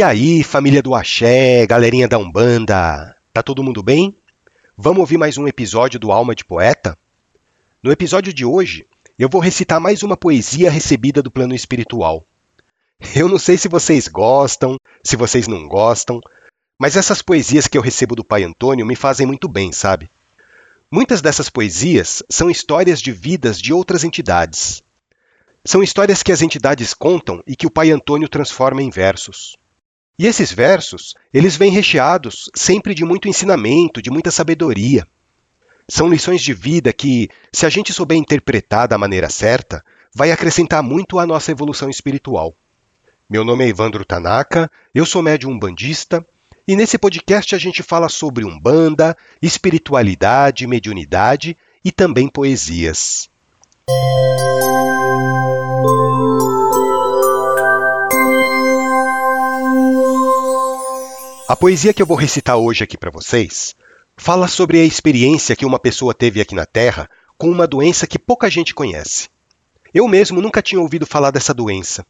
[0.00, 4.16] E aí, família do Axé, galerinha da Umbanda, tá todo mundo bem?
[4.74, 6.96] Vamos ouvir mais um episódio do Alma de Poeta?
[7.82, 8.86] No episódio de hoje,
[9.18, 12.24] eu vou recitar mais uma poesia recebida do plano espiritual.
[13.14, 16.18] Eu não sei se vocês gostam, se vocês não gostam,
[16.80, 20.08] mas essas poesias que eu recebo do Pai Antônio me fazem muito bem, sabe?
[20.90, 24.82] Muitas dessas poesias são histórias de vidas de outras entidades.
[25.62, 29.60] São histórias que as entidades contam e que o Pai Antônio transforma em versos.
[30.20, 35.08] E esses versos, eles vêm recheados sempre de muito ensinamento, de muita sabedoria.
[35.88, 39.82] São lições de vida que, se a gente souber interpretar da maneira certa,
[40.14, 42.52] vai acrescentar muito à nossa evolução espiritual.
[43.30, 46.22] Meu nome é Evandro Tanaka, eu sou médium umbandista,
[46.68, 53.30] e nesse podcast a gente fala sobre umbanda, espiritualidade, mediunidade e também poesias.
[61.50, 63.74] A poesia que eu vou recitar hoje aqui para vocês
[64.16, 68.20] fala sobre a experiência que uma pessoa teve aqui na Terra com uma doença que
[68.20, 69.28] pouca gente conhece.
[69.92, 72.06] Eu mesmo nunca tinha ouvido falar dessa doença.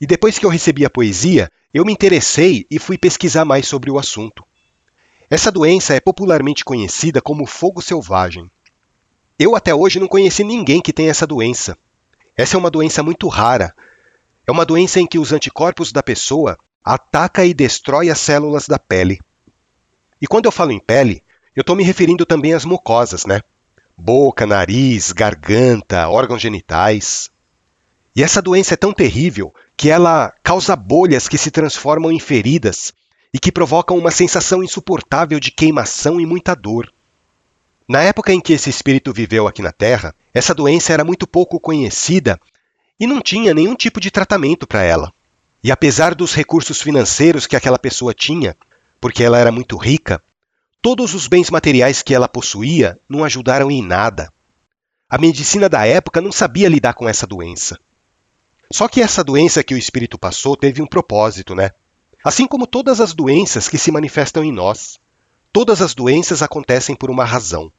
[0.00, 3.90] E depois que eu recebi a poesia, eu me interessei e fui pesquisar mais sobre
[3.90, 4.42] o assunto.
[5.28, 8.50] Essa doença é popularmente conhecida como fogo selvagem.
[9.38, 11.76] Eu até hoje não conheci ninguém que tenha essa doença.
[12.34, 13.74] Essa é uma doença muito rara.
[14.46, 16.58] É uma doença em que os anticorpos da pessoa
[16.88, 19.20] ataca e destrói as células da pele.
[20.18, 21.22] E quando eu falo em pele,
[21.54, 23.42] eu estou me referindo também às mucosas, né?
[23.94, 27.30] Boca, nariz, garganta, órgãos genitais.
[28.16, 32.94] E essa doença é tão terrível que ela causa bolhas que se transformam em feridas
[33.34, 36.90] e que provocam uma sensação insuportável de queimação e muita dor.
[37.86, 41.60] Na época em que esse espírito viveu aqui na Terra, essa doença era muito pouco
[41.60, 42.40] conhecida
[42.98, 45.12] e não tinha nenhum tipo de tratamento para ela.
[45.62, 48.56] E apesar dos recursos financeiros que aquela pessoa tinha,
[49.00, 50.22] porque ela era muito rica,
[50.80, 54.32] todos os bens materiais que ela possuía não ajudaram em nada.
[55.10, 57.76] A medicina da época não sabia lidar com essa doença.
[58.70, 61.70] Só que essa doença que o espírito passou teve um propósito, né?
[62.22, 64.98] Assim como todas as doenças que se manifestam em nós.
[65.52, 67.72] Todas as doenças acontecem por uma razão.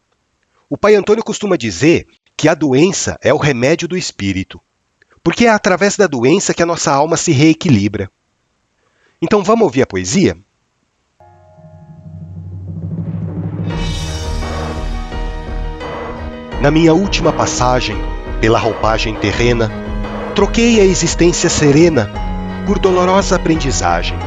[0.70, 4.60] O pai Antônio costuma dizer que a doença é o remédio do espírito
[5.30, 8.10] porque é através da doença que a nossa alma se reequilibra.
[9.22, 10.36] Então vamos ouvir a poesia?
[16.60, 17.96] Na minha última passagem
[18.42, 19.72] pela roupagem terrena,
[20.34, 22.10] troquei a existência serena
[22.66, 24.18] por dolorosa aprendizagem.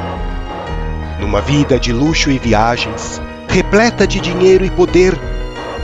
[1.18, 5.18] Numa vida de luxo e viagens, repleta de dinheiro e poder,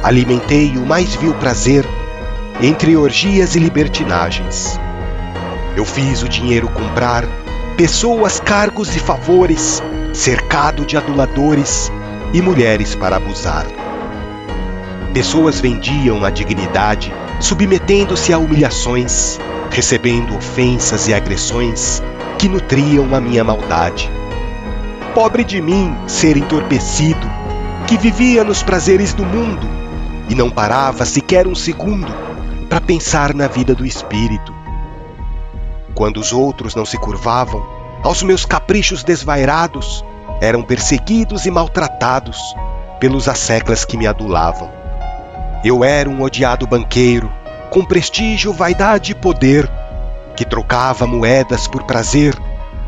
[0.01, 1.84] alimentei o mais vil prazer
[2.62, 4.78] entre orgias e libertinagens.
[5.77, 7.25] Eu fiz o dinheiro comprar
[7.77, 11.93] pessoas, cargos e favores, cercado de aduladores
[12.33, 13.67] e mulheres para abusar.
[15.15, 19.39] Pessoas vendiam a dignidade, submetendo-se a humilhações,
[19.71, 22.03] recebendo ofensas e agressões
[22.37, 24.11] que nutriam a minha maldade.
[25.15, 27.31] Pobre de mim, ser entorpecido,
[27.87, 29.69] que vivia nos prazeres do mundo
[30.28, 32.12] e não parava sequer um segundo
[32.69, 34.58] para pensar na vida do espírito
[35.98, 37.60] quando os outros não se curvavam
[38.04, 40.04] aos meus caprichos desvairados,
[40.41, 42.38] eram perseguidos e maltratados
[43.00, 44.70] pelos asseclas que me adulavam.
[45.64, 47.28] Eu era um odiado banqueiro,
[47.69, 49.69] com prestígio, vaidade e poder,
[50.36, 52.38] que trocava moedas por prazer,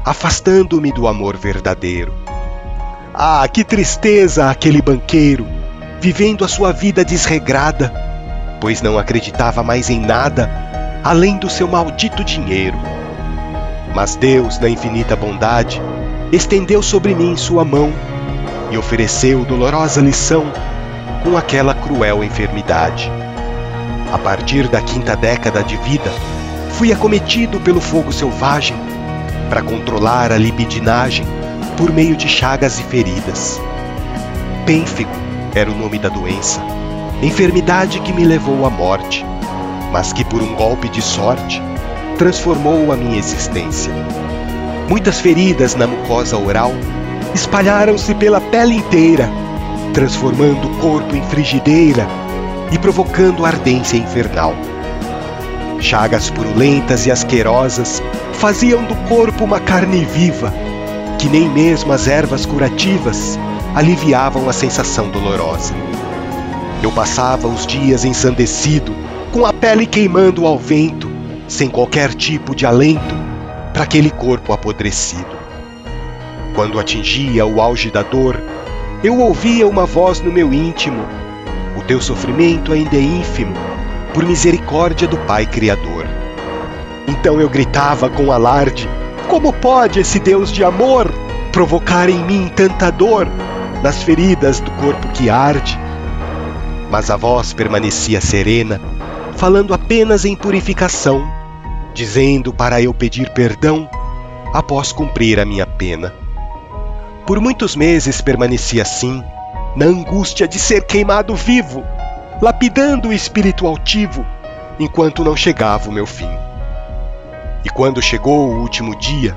[0.04, 2.14] afastando-me do amor verdadeiro.
[3.12, 5.48] Ah, que tristeza aquele banqueiro,
[6.00, 7.92] vivendo a sua vida desregrada,
[8.60, 10.48] pois não acreditava mais em nada
[11.02, 12.99] além do seu maldito dinheiro.
[13.94, 15.80] Mas Deus, na infinita bondade,
[16.32, 17.92] estendeu sobre mim sua mão
[18.70, 20.52] e ofereceu dolorosa lição
[21.24, 23.10] com aquela cruel enfermidade.
[24.12, 26.10] A partir da quinta década de vida,
[26.72, 28.76] fui acometido pelo fogo selvagem
[29.48, 31.26] para controlar a libidinagem
[31.76, 33.60] por meio de chagas e feridas.
[34.64, 35.10] Pênfigo
[35.54, 36.60] era o nome da doença,
[37.22, 39.24] enfermidade que me levou à morte,
[39.92, 41.60] mas que por um golpe de sorte
[42.20, 43.90] transformou a minha existência.
[44.90, 46.70] Muitas feridas na mucosa oral
[47.34, 49.26] espalharam-se pela pele inteira,
[49.94, 52.06] transformando o corpo em frigideira
[52.70, 54.54] e provocando ardência infernal.
[55.80, 58.02] Chagas purulentas e asquerosas
[58.34, 60.52] faziam do corpo uma carne viva,
[61.18, 63.38] que nem mesmo as ervas curativas
[63.74, 65.72] aliviavam a sensação dolorosa.
[66.82, 68.94] Eu passava os dias ensandecido,
[69.32, 71.09] com a pele queimando ao vento,
[71.50, 73.12] sem qualquer tipo de alento
[73.72, 75.36] para aquele corpo apodrecido.
[76.54, 78.40] Quando atingia o auge da dor,
[79.02, 81.02] eu ouvia uma voz no meu íntimo:
[81.76, 83.52] O teu sofrimento ainda é ínfimo,
[84.14, 86.06] por misericórdia do Pai Criador.
[87.08, 88.88] Então eu gritava com alarde:
[89.28, 91.12] Como pode esse Deus de amor
[91.50, 93.26] provocar em mim tanta dor
[93.82, 95.76] nas feridas do corpo que arde?
[96.88, 98.80] Mas a voz permanecia serena,
[99.36, 101.39] falando apenas em purificação,
[101.94, 103.88] dizendo para eu pedir perdão
[104.52, 106.14] após cumprir a minha pena.
[107.26, 109.22] Por muitos meses permaneci assim,
[109.76, 111.84] na angústia de ser queimado vivo,
[112.42, 114.26] lapidando o espírito altivo,
[114.78, 116.30] enquanto não chegava o meu fim.
[117.64, 119.36] E quando chegou o último dia,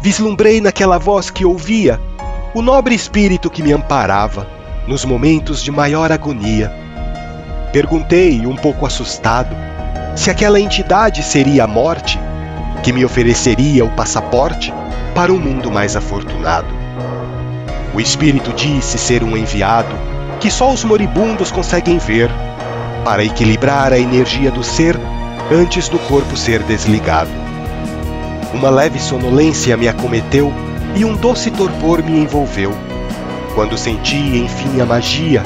[0.00, 2.00] vislumbrei naquela voz que ouvia
[2.54, 4.46] o nobre espírito que me amparava
[4.86, 6.72] nos momentos de maior agonia.
[7.72, 9.54] Perguntei, um pouco assustado,
[10.16, 12.18] se aquela entidade seria a morte,
[12.82, 14.72] que me ofereceria o passaporte
[15.14, 16.66] para um mundo mais afortunado.
[17.94, 19.94] O espírito disse ser um enviado
[20.40, 22.30] que só os moribundos conseguem ver,
[23.04, 24.98] para equilibrar a energia do ser
[25.52, 27.30] antes do corpo ser desligado.
[28.52, 30.52] Uma leve sonolência me acometeu
[30.94, 32.72] e um doce torpor me envolveu,
[33.54, 35.42] quando senti enfim a magia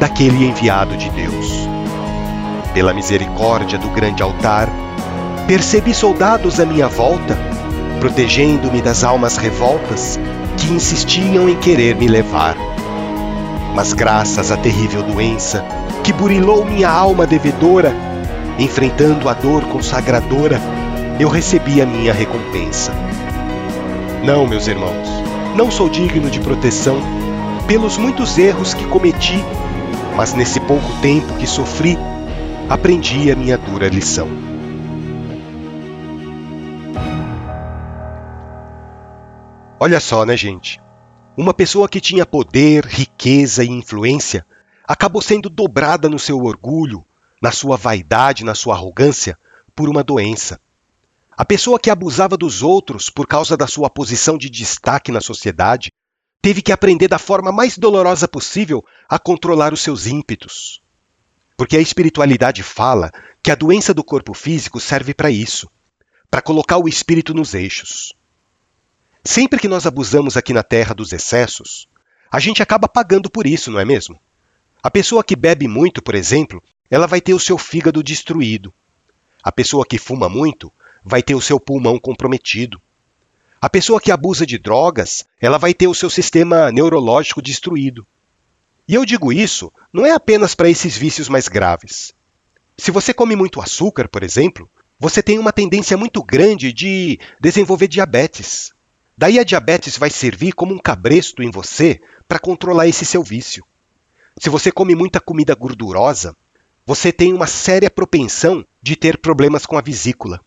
[0.00, 1.73] daquele enviado de Deus.
[2.74, 4.68] Pela misericórdia do grande altar,
[5.46, 7.38] percebi soldados à minha volta,
[8.00, 10.18] protegendo-me das almas revoltas
[10.56, 12.56] que insistiam em querer me levar.
[13.76, 15.64] Mas graças à terrível doença
[16.02, 17.94] que burilou minha alma devedora,
[18.58, 20.60] enfrentando a dor consagradora,
[21.20, 22.92] eu recebi a minha recompensa.
[24.24, 25.08] Não, meus irmãos,
[25.54, 26.96] não sou digno de proteção
[27.68, 29.42] pelos muitos erros que cometi,
[30.16, 31.96] mas nesse pouco tempo que sofri,
[32.68, 34.28] aprendi a minha dura lição.
[39.78, 40.80] Olha só, né, gente?
[41.36, 44.46] Uma pessoa que tinha poder, riqueza e influência
[44.86, 47.04] acabou sendo dobrada no seu orgulho,
[47.42, 49.38] na sua vaidade, na sua arrogância,
[49.74, 50.58] por uma doença.
[51.36, 55.90] A pessoa que abusava dos outros por causa da sua posição de destaque na sociedade
[56.40, 60.83] teve que aprender da forma mais dolorosa possível a controlar os seus ímpetos.
[61.56, 63.12] Porque a espiritualidade fala
[63.42, 65.68] que a doença do corpo físico serve para isso
[66.34, 68.12] para colocar o espírito nos eixos.
[69.22, 71.86] Sempre que nós abusamos aqui na Terra dos excessos,
[72.28, 74.18] a gente acaba pagando por isso, não é mesmo?
[74.82, 76.60] A pessoa que bebe muito, por exemplo,
[76.90, 78.74] ela vai ter o seu fígado destruído.
[79.44, 80.72] A pessoa que fuma muito
[81.04, 82.82] vai ter o seu pulmão comprometido.
[83.60, 88.04] A pessoa que abusa de drogas, ela vai ter o seu sistema neurológico destruído.
[88.86, 92.12] E eu digo isso não é apenas para esses vícios mais graves.
[92.76, 97.88] Se você come muito açúcar, por exemplo, você tem uma tendência muito grande de desenvolver
[97.88, 98.72] diabetes.
[99.16, 103.64] Daí a diabetes vai servir como um cabresto em você para controlar esse seu vício.
[104.38, 106.36] Se você come muita comida gordurosa,
[106.84, 110.40] você tem uma séria propensão de ter problemas com a vesícula.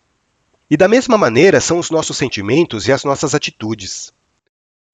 [0.70, 4.12] E da mesma maneira são os nossos sentimentos e as nossas atitudes.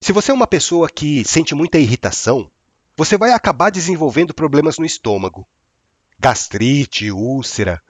[0.01, 2.49] Se você é uma pessoa que sente muita irritação,
[2.97, 5.47] você vai acabar desenvolvendo problemas no estômago.
[6.19, 7.81] Gastrite, úlcera.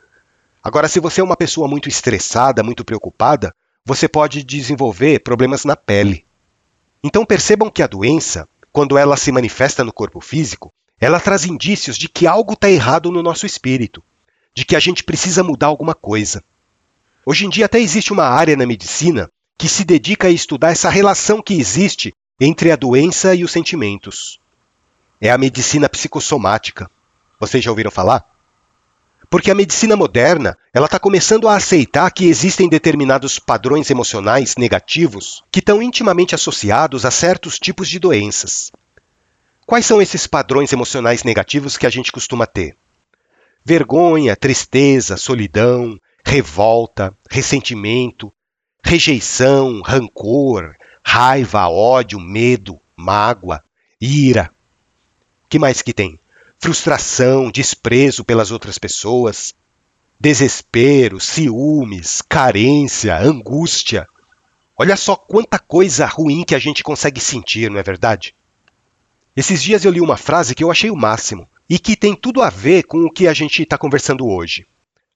[0.63, 3.53] Agora, se você é uma pessoa muito estressada, muito preocupada,
[3.85, 6.25] você pode desenvolver problemas na pele.
[7.03, 11.97] Então percebam que a doença, quando ela se manifesta no corpo físico, ela traz indícios
[11.97, 14.01] de que algo está errado no nosso espírito,
[14.55, 16.43] de que a gente precisa mudar alguma coisa.
[17.23, 20.89] Hoje em dia até existe uma área na medicina que se dedica a estudar essa
[20.89, 24.39] relação que existe entre a doença e os sentimentos.
[25.21, 26.89] É a medicina psicossomática.
[27.39, 28.25] Vocês já ouviram falar?
[29.29, 35.43] Porque a medicina moderna ela está começando a aceitar que existem determinados padrões emocionais negativos
[35.51, 38.71] que estão intimamente associados a certos tipos de doenças.
[39.65, 42.75] Quais são esses padrões emocionais negativos que a gente costuma ter?
[43.63, 48.31] Vergonha, tristeza, solidão, revolta, ressentimento,
[48.83, 53.63] rejeição, rancor, raiva, ódio, medo, mágoa,
[53.99, 54.51] ira.
[55.49, 56.19] Que mais que tem?
[56.59, 59.53] frustração, desprezo pelas outras pessoas,
[60.19, 64.07] desespero, ciúmes, carência, angústia.
[64.77, 68.33] Olha só quanta coisa ruim que a gente consegue sentir, não é verdade?
[69.35, 72.41] Esses dias eu li uma frase que eu achei o máximo e que tem tudo
[72.41, 74.65] a ver com o que a gente está conversando hoje.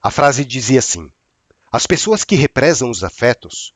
[0.02, 1.12] A frase dizia assim:
[1.72, 3.74] As pessoas que represam os afetos,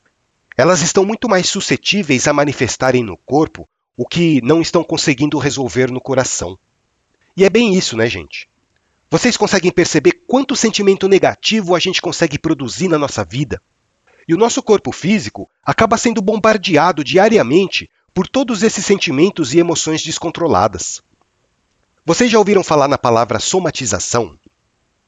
[0.56, 5.92] elas estão muito mais suscetíveis a manifestarem no corpo o que não estão conseguindo resolver
[5.92, 6.58] no coração.
[7.36, 8.50] E é bem isso, né, gente?
[9.10, 13.62] Vocês conseguem perceber quanto sentimento negativo a gente consegue produzir na nossa vida?
[14.28, 20.02] E o nosso corpo físico acaba sendo bombardeado diariamente por todos esses sentimentos e emoções
[20.02, 21.02] descontroladas.
[22.06, 24.38] Vocês já ouviram falar na palavra somatização?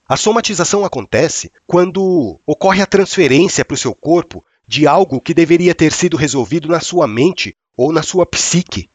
[0.08, 5.74] A somatização acontece quando ocorre a transferência para o seu corpo de algo que deveria
[5.74, 8.90] ter sido resolvido na sua mente ou na sua psique.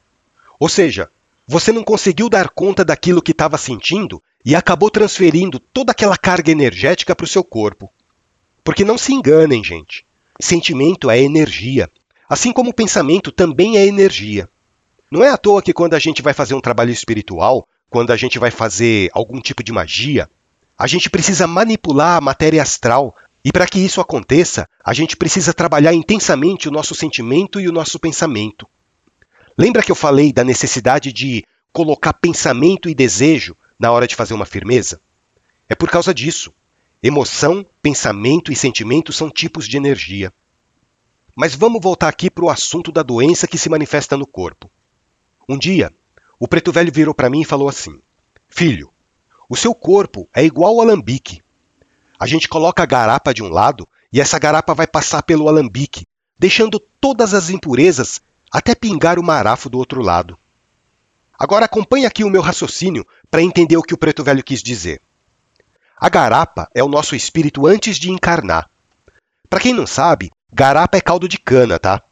[0.58, 1.10] Ou seja,
[1.46, 6.50] você não conseguiu dar conta daquilo que estava sentindo e acabou transferindo toda aquela carga
[6.50, 7.90] energética para o seu corpo.
[8.62, 10.04] Porque não se enganem, gente.
[10.40, 11.90] Sentimento é energia,
[12.28, 14.48] assim como o pensamento também é energia.
[15.10, 18.16] Não é à toa que quando a gente vai fazer um trabalho espiritual, quando a
[18.16, 20.30] gente vai fazer algum tipo de magia,
[20.78, 23.14] a gente precisa manipular a matéria astral.
[23.44, 27.72] E para que isso aconteça, a gente precisa trabalhar intensamente o nosso sentimento e o
[27.72, 28.68] nosso pensamento.
[29.56, 34.34] Lembra que eu falei da necessidade de colocar pensamento e desejo na hora de fazer
[34.34, 35.00] uma firmeza?
[35.68, 36.52] É por causa disso.
[37.02, 40.32] Emoção, pensamento e sentimento são tipos de energia.
[41.34, 44.70] Mas vamos voltar aqui para o assunto da doença que se manifesta no corpo.
[45.48, 45.90] Um dia,
[46.38, 48.00] o preto velho virou para mim e falou assim:
[48.48, 48.92] Filho,
[49.48, 51.40] o seu corpo é igual ao alambique.
[52.20, 56.06] A gente coloca a garapa de um lado e essa garapa vai passar pelo alambique,
[56.38, 58.20] deixando todas as impurezas
[58.52, 60.36] até pingar o marafo do outro lado.
[61.38, 65.00] Agora acompanhe aqui o meu raciocínio para entender o que o preto velho quis dizer.
[65.98, 68.68] A garapa é o nosso espírito antes de encarnar.
[69.48, 72.02] Para quem não sabe, garapa é caldo de cana, tá?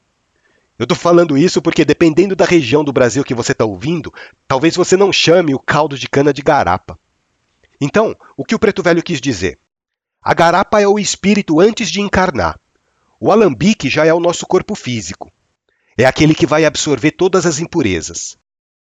[0.78, 4.10] Eu estou falando isso porque, dependendo da região do Brasil que você está ouvindo,
[4.46, 6.98] talvez você não chame o caldo de cana de garapa.
[7.78, 9.58] Então, o que o preto velho quis dizer?
[10.22, 12.58] A garapa é o espírito antes de encarnar.
[13.20, 15.32] O alambique já é o nosso corpo físico.
[15.96, 18.36] É aquele que vai absorver todas as impurezas.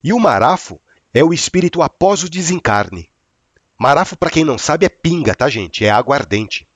[0.04, 0.80] E o marafo
[1.14, 3.10] é o espírito após o desencarne.
[3.78, 5.86] Marafo, para quem não sabe, é pinga, tá, gente?
[5.86, 6.68] É aguardente.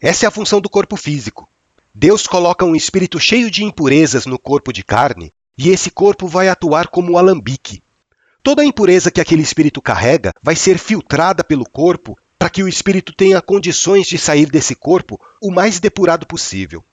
[0.00, 1.48] Essa é a função do corpo físico.
[1.94, 6.48] Deus coloca um espírito cheio de impurezas no corpo de carne e esse corpo vai
[6.48, 7.82] atuar como um alambique.
[8.42, 12.66] Toda a impureza que aquele espírito carrega vai ser filtrada pelo corpo para que o
[12.66, 16.84] espírito tenha condições de sair desse corpo o mais depurado possível.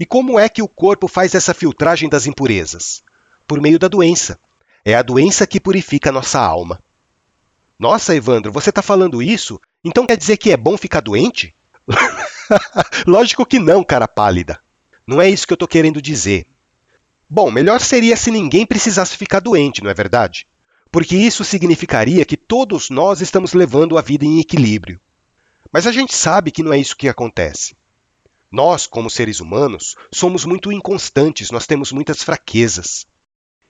[0.00, 3.02] E como é que o corpo faz essa filtragem das impurezas?
[3.46, 4.38] Por meio da doença.
[4.82, 6.82] É a doença que purifica a nossa alma.
[7.78, 9.60] Nossa, Evandro, você está falando isso?
[9.84, 11.54] Então quer dizer que é bom ficar doente?
[13.06, 14.58] Lógico que não, cara pálida.
[15.06, 16.46] Não é isso que eu estou querendo dizer.
[17.28, 20.46] Bom, melhor seria se ninguém precisasse ficar doente, não é verdade?
[20.92, 25.00] Porque isso significaria que todos nós estamos levando a vida em equilíbrio.
[25.72, 27.74] Mas a gente sabe que não é isso que acontece.
[28.50, 33.06] Nós, como seres humanos, somos muito inconstantes, nós temos muitas fraquezas.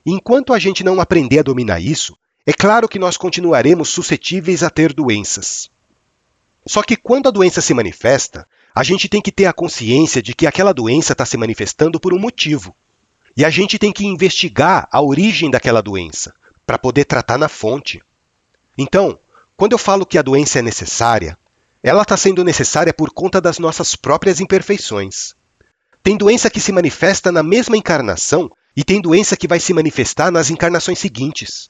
[0.05, 4.61] E enquanto a gente não aprender a dominar isso, é claro que nós continuaremos suscetíveis
[4.61, 5.71] a ter doenças.
[6.67, 10.35] Só que quando a doença se manifesta, a gente tem que ter a consciência de
[10.35, 12.75] que aquela doença está se manifestando por um motivo.
[13.37, 16.33] E a gente tem que investigar a origem daquela doença,
[16.65, 18.01] para poder tratar na fonte.
[18.77, 19.19] Então,
[19.55, 21.37] quando eu falo que a doença é necessária,
[21.81, 25.35] ela está sendo necessária por conta das nossas próprias imperfeições.
[26.01, 30.31] Tem doença que se manifesta na mesma encarnação e tem doença que vai se manifestar
[30.31, 31.69] nas encarnações seguintes.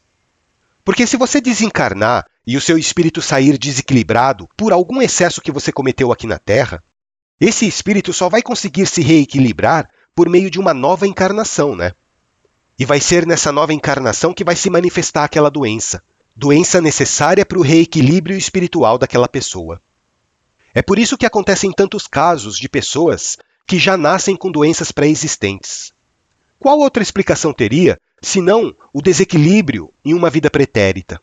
[0.86, 5.72] Porque se você desencarnar e o seu espírito sair desequilibrado por algum excesso que você
[5.72, 6.84] cometeu aqui na Terra,
[7.40, 11.92] esse espírito só vai conseguir se reequilibrar por meio de uma nova encarnação, né?
[12.78, 16.02] E vai ser nessa nova encarnação que vai se manifestar aquela doença,
[16.36, 19.82] doença necessária para o reequilíbrio espiritual daquela pessoa.
[20.74, 23.38] É por isso que acontecem tantos casos de pessoas
[23.68, 25.94] que já nascem com doenças pré-existentes.
[26.60, 31.22] Qual outra explicação teria senão o desequilíbrio em uma vida pretérita?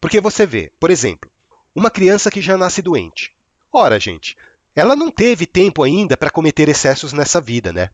[0.00, 1.30] Porque você vê, por exemplo,
[1.74, 3.34] uma criança que já nasce doente.
[3.72, 4.36] Ora, gente,
[4.74, 7.90] ela não teve tempo ainda para cometer excessos nessa vida, né?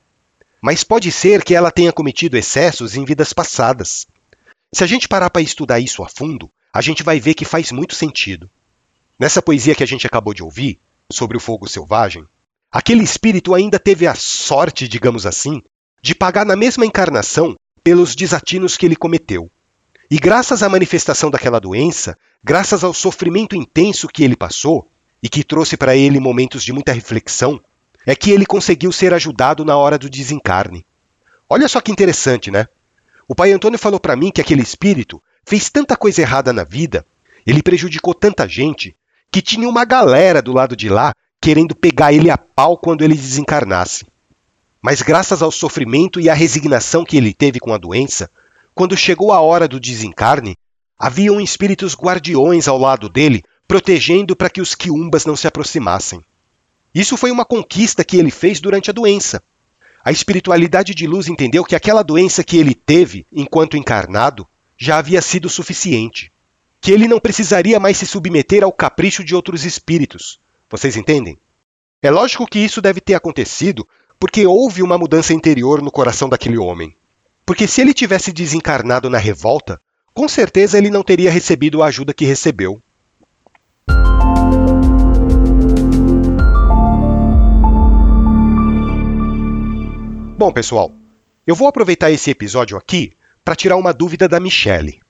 [0.64, 4.06] Mas pode ser que ela tenha cometido excessos em vidas passadas.
[4.74, 7.70] Se a gente parar para estudar isso a fundo, a gente vai ver que faz
[7.70, 8.48] muito sentido.
[9.20, 10.80] Nessa poesia que a gente acabou de ouvir,
[11.12, 12.24] sobre o fogo selvagem,
[12.72, 15.60] aquele espírito ainda teve a sorte, digamos assim,
[16.00, 19.50] de pagar na mesma encarnação pelos desatinos que ele cometeu.
[20.10, 24.90] E graças à manifestação daquela doença, graças ao sofrimento intenso que ele passou
[25.22, 27.60] e que trouxe para ele momentos de muita reflexão,
[28.06, 30.84] é que ele conseguiu ser ajudado na hora do desencarne.
[31.48, 32.66] Olha só que interessante, né?
[33.26, 37.04] O pai Antônio falou para mim que aquele espírito fez tanta coisa errada na vida,
[37.46, 38.94] ele prejudicou tanta gente,
[39.30, 43.14] que tinha uma galera do lado de lá querendo pegar ele a pau quando ele
[43.14, 44.06] desencarnasse.
[44.80, 48.30] Mas graças ao sofrimento e à resignação que ele teve com a doença,
[48.74, 50.56] quando chegou a hora do desencarne,
[50.98, 56.22] haviam espíritos guardiões ao lado dele, protegendo para que os quiumbas não se aproximassem.
[56.94, 59.42] Isso foi uma conquista que ele fez durante a doença.
[60.04, 64.46] a espiritualidade de luz entendeu que aquela doença que ele teve enquanto encarnado
[64.76, 66.30] já havia sido suficiente.
[66.78, 70.38] Que ele não precisaria mais se submeter ao capricho de outros espíritos.
[70.70, 71.38] Vocês entendem?
[72.02, 73.88] É lógico que isso deve ter acontecido
[74.20, 76.94] porque houve uma mudança interior no coração daquele homem.
[77.46, 79.80] Porque se ele tivesse desencarnado na revolta,
[80.12, 82.80] com certeza ele não teria recebido a ajuda que recebeu.
[90.36, 90.90] Bom, pessoal,
[91.46, 93.12] eu vou aproveitar esse episódio aqui
[93.44, 95.00] para tirar uma dúvida da Michele.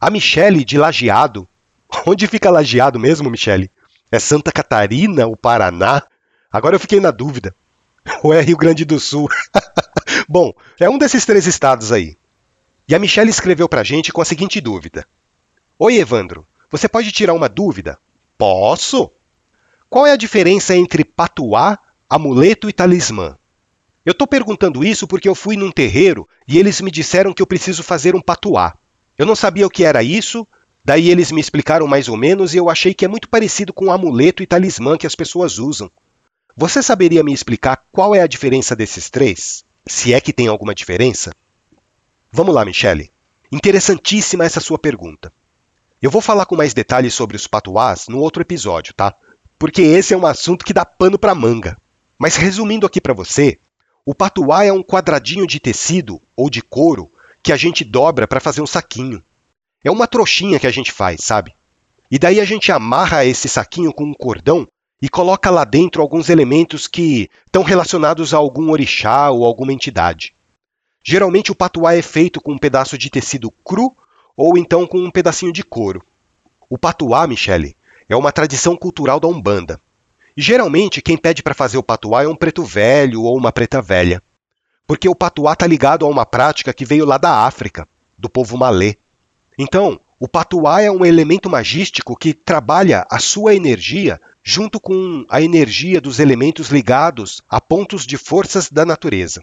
[0.00, 1.48] A Michele de Lajeado.
[2.06, 3.68] Onde fica Lajeado mesmo, Michele?
[4.10, 6.04] É Santa Catarina, o Paraná?
[6.50, 7.52] Agora eu fiquei na dúvida.
[8.22, 9.28] Ou é Rio Grande do Sul?
[10.28, 12.14] Bom, é um desses três estados aí.
[12.86, 15.04] E a Michelle escreveu para a gente com a seguinte dúvida:
[15.76, 17.98] Oi, Evandro, você pode tirar uma dúvida?
[18.38, 19.10] Posso!
[19.90, 23.36] Qual é a diferença entre patuá, amuleto e talismã?
[24.04, 27.46] Eu estou perguntando isso porque eu fui num terreiro e eles me disseram que eu
[27.46, 28.76] preciso fazer um patuá.
[29.16, 30.46] Eu não sabia o que era isso,
[30.84, 33.86] daí eles me explicaram mais ou menos e eu achei que é muito parecido com
[33.86, 35.90] o amuleto e talismã que as pessoas usam.
[36.56, 39.64] Você saberia me explicar qual é a diferença desses três?
[39.86, 41.32] Se é que tem alguma diferença?
[42.32, 43.10] Vamos lá, Michele.
[43.50, 45.32] Interessantíssima essa sua pergunta.
[46.00, 49.14] Eu vou falar com mais detalhes sobre os patuás no outro episódio, tá?
[49.58, 51.78] Porque esse é um assunto que dá pano para manga.
[52.18, 53.58] Mas resumindo aqui para você,
[54.04, 57.10] o patuá é um quadradinho de tecido ou de couro
[57.42, 59.22] que a gente dobra para fazer um saquinho.
[59.84, 61.54] É uma trouxinha que a gente faz, sabe?
[62.10, 64.66] E daí a gente amarra esse saquinho com um cordão
[65.00, 70.34] e coloca lá dentro alguns elementos que estão relacionados a algum orixá ou alguma entidade.
[71.04, 73.96] Geralmente o patuá é feito com um pedaço de tecido cru
[74.36, 76.04] ou então com um pedacinho de couro.
[76.68, 77.76] O patuá, Michele,
[78.08, 79.80] é uma tradição cultural da Umbanda.
[80.36, 84.22] Geralmente quem pede para fazer o patuá é um preto velho ou uma preta velha.
[84.86, 87.86] Porque o patuá está ligado a uma prática que veio lá da África,
[88.18, 88.96] do povo malê.
[89.58, 95.40] Então, o patuá é um elemento magístico que trabalha a sua energia junto com a
[95.40, 99.42] energia dos elementos ligados a pontos de forças da natureza.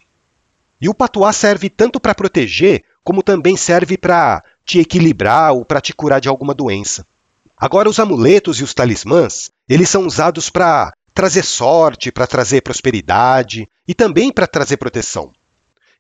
[0.82, 5.82] E o patuá serve tanto para proteger, como também serve para te equilibrar ou para
[5.82, 7.06] te curar de alguma doença.
[7.58, 13.70] Agora, os amuletos e os talismãs, eles são usados para trazer sorte, para trazer prosperidade
[13.88, 15.32] e também para trazer proteção.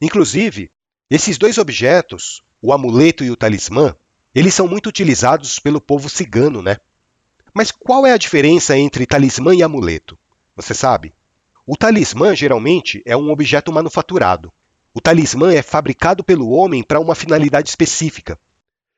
[0.01, 0.71] Inclusive,
[1.09, 3.95] esses dois objetos, o amuleto e o talismã,
[4.33, 6.77] eles são muito utilizados pelo povo cigano, né?
[7.53, 10.17] Mas qual é a diferença entre talismã e amuleto?
[10.55, 11.13] Você sabe?
[11.65, 14.51] O talismã geralmente é um objeto manufaturado.
[14.93, 18.39] O talismã é fabricado pelo homem para uma finalidade específica.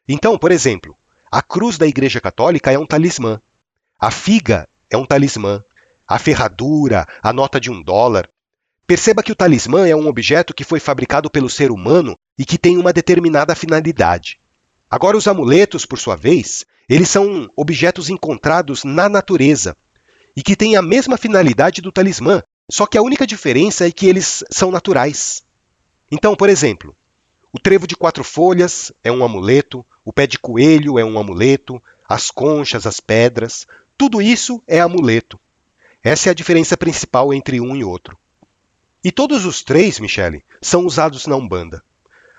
[0.08, 0.98] Então, por exemplo,
[1.30, 3.42] a cruz da Igreja Católica é um talismã.
[4.02, 5.64] A figa é um talismã.
[6.08, 8.28] A ferradura, a nota de um dólar.
[8.88, 12.58] Perceba que o talismã é um objeto que foi fabricado pelo ser humano e que
[12.58, 14.40] tem uma determinada finalidade.
[14.90, 19.78] Agora, os amuletos, por sua vez, eles são objetos encontrados na natureza
[20.36, 24.08] e que têm a mesma finalidade do talismã, só que a única diferença é que
[24.08, 25.46] eles são naturais.
[26.12, 26.96] Então, por exemplo,
[27.54, 31.82] o trevo de quatro folhas é um amuleto, o pé de coelho é um amuleto,
[32.12, 33.66] as conchas, as pedras,
[34.02, 35.40] tudo isso é amuleto.
[36.04, 38.18] Essa é a diferença principal entre um e outro.
[39.04, 41.84] E todos os três, Michele, são usados na Umbanda.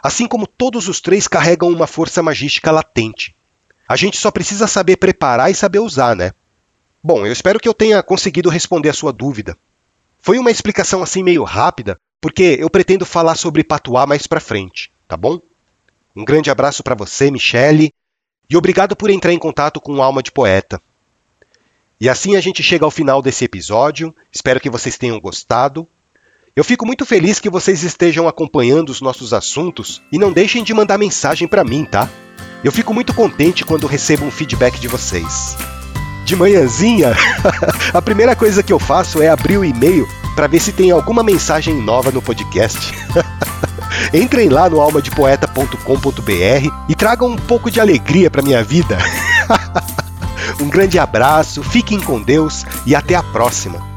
[0.03, 3.33] Assim como todos os três carregam uma força magística latente.
[3.89, 6.33] A gente só precisa saber preparar e saber usar, né?
[7.01, 9.57] Bom, eu espero que eu tenha conseguido responder a sua dúvida.
[10.19, 14.91] Foi uma explicação assim meio rápida, porque eu pretendo falar sobre patuá mais para frente,
[15.07, 15.41] tá bom?
[16.17, 17.93] Um grande abraço para você, Michele,
[18.51, 20.83] e obrigado por entrar em contato com Alma de Poeta.
[22.03, 24.13] E assim a gente chega ao final desse episódio.
[24.33, 25.87] Espero que vocês tenham gostado.
[26.57, 30.75] Eu fico muito feliz que vocês estejam acompanhando os nossos assuntos e não deixem de
[30.75, 32.11] mandar mensagem para mim, tá?
[32.65, 35.57] Eu fico muito contente quando recebo um feedback de vocês.
[36.25, 37.15] De manhãzinha,
[37.95, 41.23] a primeira coisa que eu faço é abrir o e-mail para ver se tem alguma
[41.23, 42.93] mensagem nova no podcast.
[44.13, 48.99] Entrem lá no almadepoeta.com.br e tragam um pouco de alegria para minha vida.
[50.61, 53.92] um grande abraço, fiquem com Deus e até a próxima.